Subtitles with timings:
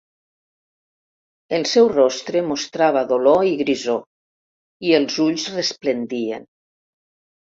[1.57, 4.01] El seu rostre mostrava dolor i grisor
[4.91, 6.49] i els ulls resplendien.